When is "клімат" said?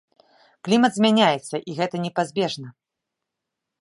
0.67-0.95